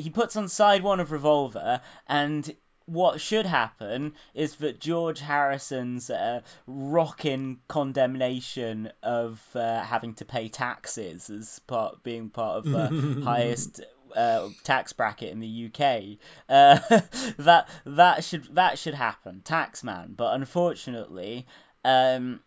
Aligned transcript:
he 0.00 0.10
puts 0.10 0.36
on 0.36 0.48
side 0.48 0.82
one 0.82 1.00
of 1.00 1.12
Revolver, 1.12 1.80
and 2.06 2.54
what 2.86 3.20
should 3.20 3.46
happen 3.46 4.14
is 4.34 4.56
that 4.56 4.80
George 4.80 5.20
Harrison's 5.20 6.10
uh, 6.10 6.40
rocking 6.66 7.60
condemnation 7.68 8.90
of 9.02 9.40
uh, 9.54 9.80
having 9.80 10.14
to 10.14 10.24
pay 10.24 10.48
taxes 10.48 11.30
as 11.30 11.60
part 11.60 12.02
being 12.02 12.30
part 12.30 12.58
of 12.58 12.64
the 12.64 13.20
highest 13.24 13.80
uh, 14.16 14.48
tax 14.64 14.92
bracket 14.92 15.30
in 15.30 15.40
the 15.40 15.66
UK. 15.66 16.18
Uh, 16.48 16.78
that 17.38 17.68
that 17.86 18.24
should 18.24 18.54
that 18.56 18.78
should 18.78 18.94
happen, 18.94 19.42
Taxman. 19.44 20.16
But 20.16 20.34
unfortunately, 20.34 21.46
um, 21.84 22.40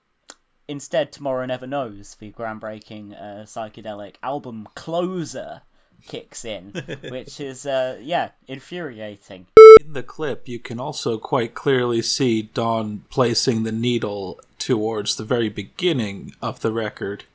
instead, 0.67 1.11
Tomorrow 1.11 1.45
Never 1.45 1.67
Knows, 1.67 2.15
the 2.15 2.31
groundbreaking 2.31 3.13
uh, 3.13 3.43
psychedelic 3.45 4.15
album 4.21 4.67
closer, 4.75 5.61
kicks 6.05 6.45
in, 6.45 6.71
which 7.09 7.39
is 7.39 7.65
uh, 7.65 7.97
yeah 8.01 8.29
infuriating. 8.47 9.47
In 9.81 9.93
the 9.93 10.03
clip, 10.03 10.47
you 10.47 10.59
can 10.59 10.79
also 10.79 11.17
quite 11.17 11.53
clearly 11.53 12.01
see 12.01 12.43
Don 12.43 13.03
placing 13.09 13.63
the 13.63 13.71
needle 13.71 14.39
towards 14.59 15.15
the 15.15 15.25
very 15.25 15.49
beginning 15.49 16.33
of 16.41 16.61
the 16.61 16.71
record. 16.71 17.25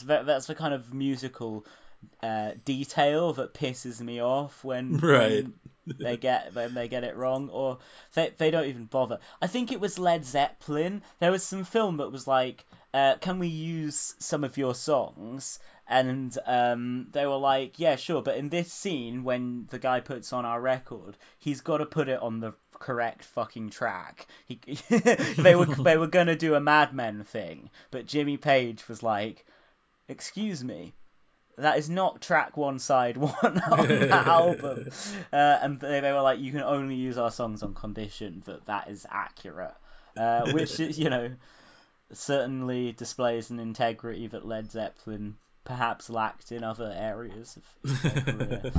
That's 0.00 0.26
that's 0.26 0.46
the 0.46 0.54
kind 0.54 0.74
of 0.74 0.92
musical 0.92 1.64
uh, 2.22 2.52
detail 2.64 3.32
that 3.34 3.54
pisses 3.54 4.00
me 4.00 4.22
off 4.22 4.62
when, 4.64 4.98
right. 4.98 5.44
when 5.44 5.54
they 5.98 6.16
get 6.16 6.54
when 6.54 6.74
they 6.74 6.88
get 6.88 7.04
it 7.04 7.16
wrong 7.16 7.48
or 7.48 7.78
they 8.14 8.32
they 8.36 8.50
don't 8.50 8.66
even 8.66 8.84
bother. 8.84 9.18
I 9.40 9.46
think 9.46 9.72
it 9.72 9.80
was 9.80 9.98
Led 9.98 10.24
Zeppelin. 10.24 11.02
There 11.18 11.30
was 11.30 11.42
some 11.42 11.64
film 11.64 11.98
that 11.98 12.12
was 12.12 12.26
like, 12.26 12.64
uh, 12.92 13.16
"Can 13.20 13.38
we 13.38 13.48
use 13.48 14.14
some 14.18 14.44
of 14.44 14.56
your 14.56 14.74
songs?" 14.74 15.58
And 15.90 16.36
um, 16.46 17.08
they 17.12 17.26
were 17.26 17.38
like, 17.38 17.78
"Yeah, 17.78 17.96
sure." 17.96 18.22
But 18.22 18.36
in 18.36 18.50
this 18.50 18.70
scene, 18.70 19.24
when 19.24 19.66
the 19.70 19.78
guy 19.78 20.00
puts 20.00 20.32
on 20.32 20.44
our 20.44 20.60
record, 20.60 21.16
he's 21.38 21.62
got 21.62 21.78
to 21.78 21.86
put 21.86 22.08
it 22.08 22.20
on 22.20 22.40
the 22.40 22.52
correct 22.78 23.24
fucking 23.24 23.70
track. 23.70 24.26
He, 24.46 24.60
they 25.38 25.54
were 25.54 25.66
they 25.82 25.96
were 25.96 26.06
gonna 26.06 26.36
do 26.36 26.54
a 26.54 26.60
Mad 26.60 26.92
Men 26.92 27.24
thing, 27.24 27.70
but 27.90 28.06
Jimmy 28.06 28.36
Page 28.36 28.88
was 28.88 29.02
like, 29.02 29.44
"Excuse 30.08 30.64
me." 30.64 30.94
that 31.58 31.76
is 31.76 31.90
not 31.90 32.20
track 32.20 32.56
one 32.56 32.78
side 32.78 33.16
one 33.16 33.34
on 33.42 33.88
that 33.88 34.26
album. 34.26 34.88
Uh, 35.32 35.58
and 35.62 35.80
they, 35.80 36.00
they, 36.00 36.12
were 36.12 36.22
like 36.22 36.38
you 36.40 36.52
can 36.52 36.62
only 36.62 36.94
use 36.94 37.18
our 37.18 37.30
songs 37.30 37.62
on 37.62 37.74
condition 37.74 38.42
that 38.46 38.66
that 38.66 38.88
is 38.88 39.06
accurate. 39.10 39.74
Uh, 40.16 40.50
which 40.52 40.80
is 40.80 40.98
you 40.98 41.10
know 41.10 41.30
certainly 42.12 42.92
displays 42.92 43.50
an 43.50 43.60
integrity 43.60 44.26
that 44.26 44.46
led 44.46 44.70
zeppelin 44.70 45.36
perhaps 45.64 46.08
lacked 46.08 46.50
in 46.50 46.64
other 46.64 46.92
areas 46.96 47.58
of 47.84 48.02
their 48.02 48.22
career 48.22 48.72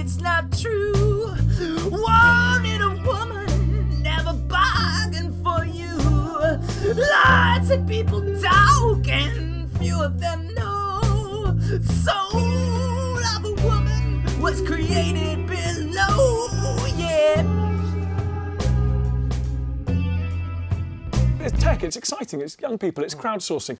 it's 0.00 0.20
not 0.20 0.50
true. 0.58 1.34
Wanting 1.90 2.80
a 2.80 2.94
woman, 3.04 4.02
never 4.02 4.32
for 5.42 5.64
you. 5.64 5.96
Lots 6.94 7.70
of 7.70 7.86
people 7.86 8.20
talk, 8.40 9.08
and 9.08 9.70
few 9.78 10.02
of 10.02 10.18
them 10.18 10.48
know. 10.54 11.56
Soul 11.82 13.18
of 13.36 13.44
a 13.44 13.54
woman 13.62 14.40
was 14.40 14.60
created 14.62 15.46
below. 15.46 16.50
It's 21.42 21.58
tech, 21.58 21.82
it's 21.82 21.96
exciting, 21.96 22.42
it's 22.42 22.54
young 22.60 22.76
people, 22.76 23.02
it's 23.02 23.14
crowdsourcing. 23.14 23.68